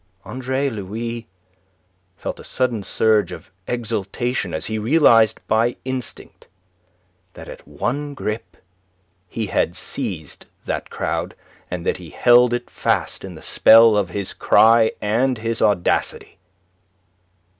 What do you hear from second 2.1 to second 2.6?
felt a